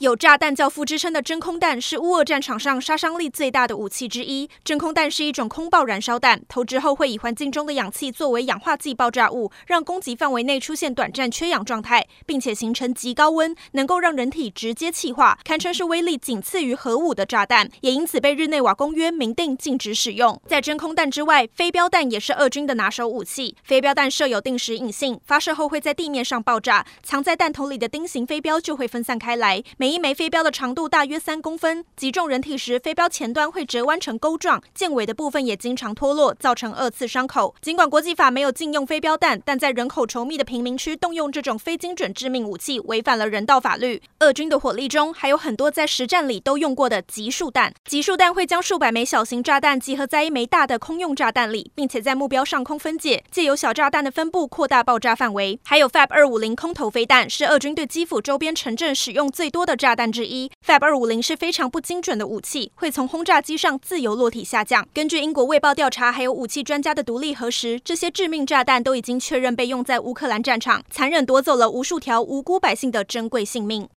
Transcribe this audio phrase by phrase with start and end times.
[0.00, 4.50] 有“炸弹教父”之称的真空弹是乌俄战场上杀伤力最大的武器之一。
[4.64, 20.40] 真空弹是一种空爆燃烧弹，投掷后会以环境中的氧气作为氧化剂爆炸物，让攻击范围内出现短暂缺氧状态，并且形成极高温，能够让人体直接气化，堪称是威力仅次于核武的炸弹，也因此被日内瓦公约明定禁止使用。
[20.48, 23.56] 在真空弹之外，飞镖弹也是俄军的拿手武器。
[23.62, 29.62] 飞镖弹设有定时引信，发射后会在地面上爆炸，藏在弹头里的钉形飞镖就会分散开来。
[29.84, 37.54] 每一枚飞镖的长度大约三公分，击中人体时，飞镖前端会折弯成钩状，舰尾的部分也经常脱落，造成二次伤口。
[37.60, 44.00] 尽管国际法没有禁用飞镖弹，但在人口稠密的贫民区动用这种非精准致命武器，违反了人道法律。
[44.20, 55.60] 俄军的火力中还有很多在实战里都用过的集束弹，集束弹会将数百枚小型炸弹集合在一枚大的空用炸弹里，并且在目标上空分解，借由小炸弹的分布扩大爆炸范围。
[55.62, 60.04] 还有 FAB 二五零空投飞弹，是俄军对基辅周边城镇使用最多的炸弹。
[60.14, 64.86] 之一，FAB 二五零是非常不精准的武器，会从轰炸机上自由落体下降。
[64.94, 73.88] 根据英国卫报调查，还有武器专家的独立核实，这些致命炸弹都已经确认被用在乌克兰战场，残忍夺走了无数条无辜百姓的珍贵性命。